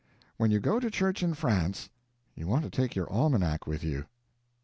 [0.37, 1.89] When you go to church in France,
[2.33, 4.09] you want to take your almanac with you annotated.